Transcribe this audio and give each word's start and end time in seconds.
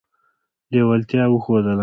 لېوالتیا 0.71 1.23
وښودله. 1.29 1.79